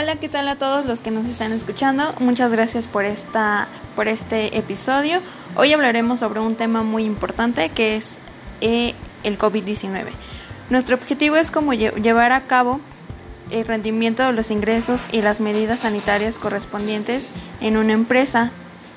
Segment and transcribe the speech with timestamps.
[0.00, 2.04] Hola, ¿qué tal a todos los que nos están escuchando?
[2.20, 3.66] Muchas gracias por esta
[3.96, 5.18] por este episodio.
[5.56, 8.20] Hoy hablaremos sobre un tema muy importante que es
[8.60, 10.04] eh, el COVID-19.
[10.70, 12.80] Nuestro objetivo es cómo llevar a cabo
[13.50, 17.30] el rendimiento de los ingresos y las medidas sanitarias correspondientes
[17.60, 18.52] en una empresa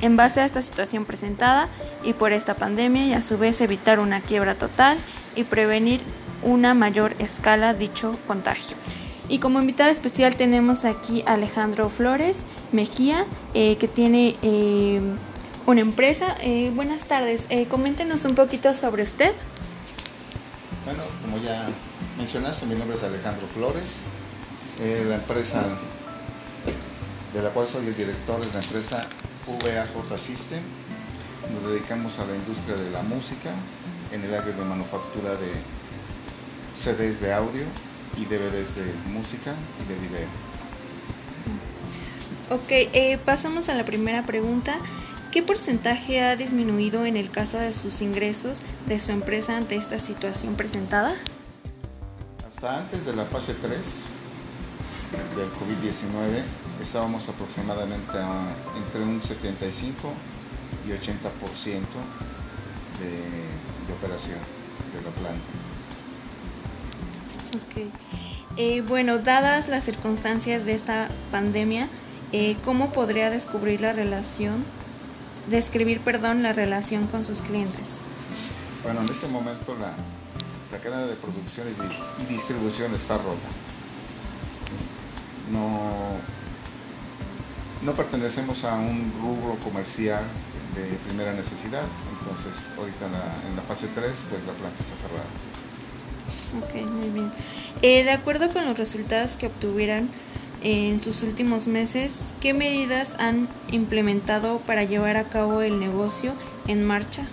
[0.00, 1.66] en base a esta situación presentada
[2.04, 4.96] y por esta pandemia y a su vez evitar una quiebra total
[5.34, 6.00] y prevenir
[6.44, 8.76] una mayor escala dicho contagio.
[9.28, 12.38] Y como invitada especial tenemos aquí a Alejandro Flores
[12.72, 13.24] Mejía,
[13.54, 15.00] eh, que tiene eh,
[15.66, 16.34] una empresa.
[16.42, 19.32] Eh, buenas tardes, coméntenos un poquito sobre usted.
[20.84, 21.68] Bueno, como ya
[22.18, 23.84] mencionaste, mi nombre es Alejandro Flores.
[25.08, 25.62] la empresa
[27.32, 29.06] de la cual soy el director de la empresa
[29.46, 30.60] VAJ System.
[31.52, 33.50] Nos dedicamos a la industria de la música
[34.12, 35.50] en el área de manufactura de
[36.74, 37.64] CDs de audio
[38.16, 40.28] y DVDs de música y de video.
[42.50, 44.76] Ok, eh, pasamos a la primera pregunta.
[45.32, 49.98] ¿Qué porcentaje ha disminuido en el caso de sus ingresos de su empresa ante esta
[49.98, 51.14] situación presentada?
[52.46, 53.70] Hasta antes de la fase 3
[55.36, 56.42] del COVID-19
[56.80, 58.18] estábamos aproximadamente
[58.84, 60.12] entre un 75
[60.86, 61.00] y 80%
[63.00, 64.38] de, de operación
[64.94, 65.83] de la planta.
[67.54, 67.84] Ok.
[68.56, 71.88] Eh, bueno, dadas las circunstancias de esta pandemia,
[72.32, 74.64] eh, ¿cómo podría descubrir la relación,
[75.48, 78.00] describir, perdón, la relación con sus clientes?
[78.82, 79.94] Bueno, en este momento la,
[80.70, 83.48] la cadena de producción y, distribución está rota.
[85.52, 86.16] No,
[87.82, 90.22] no pertenecemos a un rubro comercial
[90.74, 91.84] de primera necesidad,
[92.18, 95.24] entonces ahorita en la, fase 3 pues la planta está cerrada.
[96.62, 97.32] Ok, muy bien.
[97.82, 100.08] Eh, de acuerdo con los resultados que obtuvieran
[100.62, 106.32] en sus últimos meses, ¿qué medidas han implementado para llevar a cabo el negocio
[106.68, 107.26] en marcha?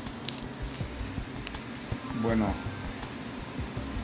[2.21, 2.47] Bueno,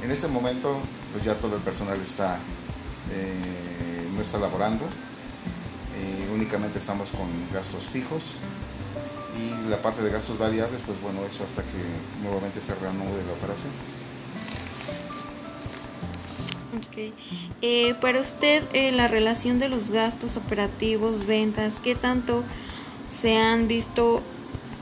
[0.03, 0.79] en este momento
[1.11, 2.37] pues ya todo el personal está,
[3.11, 8.23] eh, no está laborando, eh, únicamente estamos con gastos fijos
[9.37, 11.77] y la parte de gastos variables, pues bueno, eso hasta que
[12.23, 13.71] nuevamente se reanude la operación.
[16.75, 17.13] Ok.
[17.61, 22.43] Eh, para usted, eh, la relación de los gastos operativos, ventas, ¿qué tanto
[23.09, 24.21] se han visto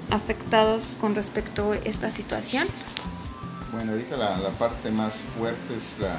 [0.10, 2.68] afectados con respecto a esta situación?
[3.72, 6.18] Bueno, ahorita la, la parte más fuerte es la,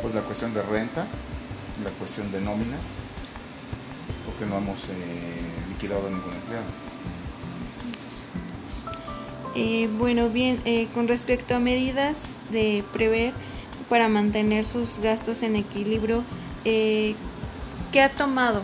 [0.00, 1.06] pues la cuestión de renta,
[1.84, 2.76] la cuestión de nómina,
[4.24, 6.64] porque no hemos eh, liquidado ningún empleado.
[9.56, 12.16] Eh, bueno, bien, eh, con respecto a medidas
[12.50, 13.32] de prever
[13.90, 16.24] para mantener sus gastos en equilibrio,
[16.64, 17.16] ¿qué
[18.02, 18.62] ha tomado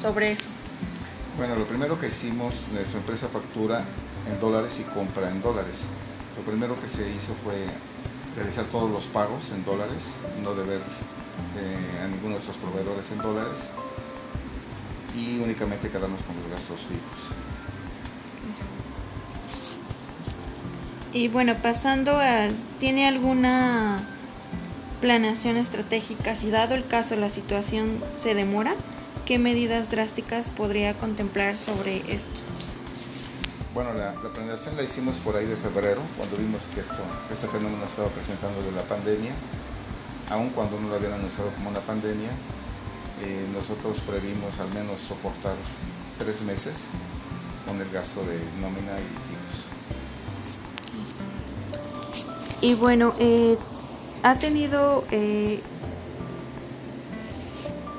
[0.00, 0.46] sobre eso?
[1.38, 3.82] Bueno, lo primero que hicimos, nuestra empresa factura
[4.30, 5.88] en dólares y compra en dólares.
[6.36, 7.54] Lo primero que se hizo fue
[8.36, 10.80] realizar todos los pagos en dólares, no deber
[12.02, 13.70] a ninguno de nuestros proveedores en dólares
[15.16, 17.32] y únicamente quedarnos con los gastos fijos.
[21.14, 22.48] Y bueno, pasando a,
[22.78, 24.06] ¿tiene alguna
[25.02, 26.34] planeación estratégica?
[26.36, 28.72] Si dado el caso la situación se demora,
[29.26, 32.40] ¿qué medidas drásticas podría contemplar sobre esto?
[33.74, 37.02] Bueno, la, planeación la hicimos por ahí de febrero, cuando vimos que esto,
[37.32, 39.32] este fenómeno estaba presentando de la pandemia,
[40.30, 42.30] aun cuando no lo habían anunciado como una pandemia,
[43.22, 45.56] eh, nosotros previmos al menos soportar
[46.16, 46.84] tres meses
[47.66, 49.66] con el gasto de nómina y fijos.
[52.60, 53.58] Y bueno, eh,
[54.22, 55.60] ¿ha tenido eh,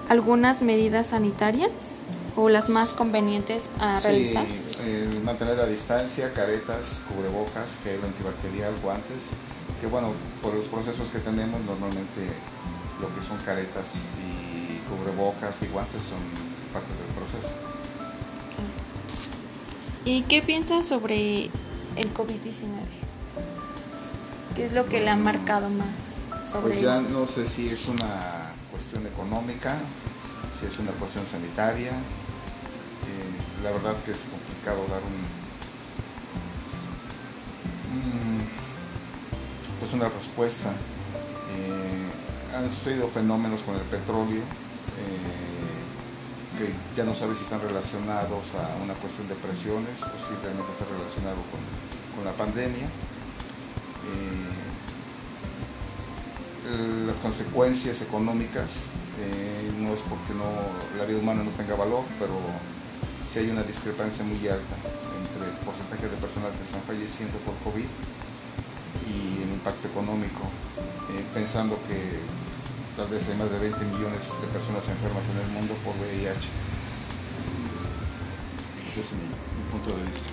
[0.10, 1.72] algunas medidas sanitarias
[2.36, 4.46] o las más convenientes a realizar?
[4.48, 9.32] Sí, mantener la distancia, caretas, cubrebocas, gel antibacterial, guantes,
[9.80, 12.28] que bueno, por los procesos que tenemos normalmente
[13.02, 16.20] lo que son caretas y cubrebocas y guantes son
[16.72, 17.50] parte del proceso.
[20.06, 21.46] ¿Y qué piensas sobre
[21.96, 22.68] el COVID-19?
[24.56, 26.13] ¿Qué es lo que le ha marcado más
[26.50, 29.78] sobre Pues ya no sé si es una cuestión económica,
[30.60, 31.92] si es una cuestión sanitaria.
[31.92, 35.44] Eh, la verdad que es complicado dar un,
[39.80, 40.70] pues una respuesta.
[40.70, 44.44] Eh, han sucedido fenómenos con el petróleo eh,
[46.58, 50.72] que ya no sabe si están relacionados a una cuestión de presiones o si realmente
[50.72, 51.60] está relacionado con,
[52.24, 52.86] la pandemia.
[52.86, 54.64] Eh,
[57.06, 60.48] las consecuencias económicas, eh, no es porque no,
[60.98, 62.34] la vida humana no tenga valor, pero
[63.28, 64.76] sí hay una discrepancia muy alta
[65.20, 67.86] entre el porcentaje de personas que están falleciendo por COVID
[69.08, 70.44] y el impacto económico,
[71.12, 72.20] eh, pensando que
[72.96, 76.48] tal vez hay más de 20 millones de personas enfermas en el mundo por VIH.
[78.88, 79.24] Ese es mi,
[79.72, 80.30] punto de vista.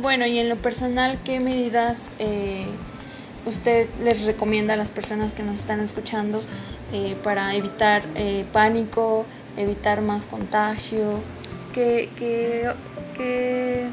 [0.00, 2.66] Bueno, y en lo personal, ¿qué medidas eh,
[3.46, 6.42] usted les recomienda a las personas que nos están escuchando
[6.92, 11.20] eh, para evitar eh, pánico, evitar más contagio?
[11.72, 13.90] ¿Qué, qué,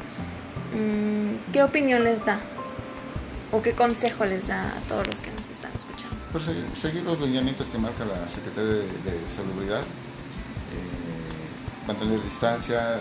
[0.74, 2.38] mm, ¿Qué opinión les da?
[3.52, 6.16] ¿O qué consejo les da a todos los que nos están escuchando?
[6.30, 13.00] Pues seguir los lineamientos que marca la Secretaría de, Salubridad, eh, mantener distancia,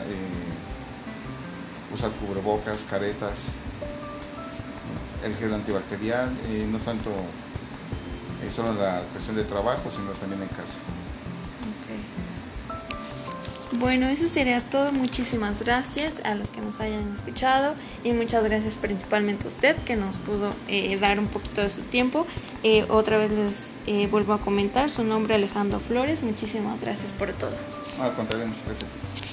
[1.94, 3.58] usar cubrebocas, caretas,
[5.24, 7.12] el gel antibacterial, eh, no tanto
[8.50, 10.80] solo en la cuestión de trabajo, sino también en casa.
[13.74, 14.92] Bueno, eso sería todo.
[14.92, 19.96] Muchísimas gracias a los que nos hayan escuchado y muchas gracias principalmente a usted que
[19.96, 22.26] nos pudo eh, dar un poquito de su tiempo.
[22.64, 26.24] Eh, otra vez les eh, vuelvo a comentar su nombre Alejandro Flores.
[26.24, 27.56] Muchísimas gracias por todo.
[28.02, 29.29] Al contrario, muchas gracias.